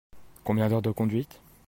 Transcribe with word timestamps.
Combien 0.43 0.67
d'heures 0.67 0.81
de 0.81 0.89
conduite? 0.89 1.39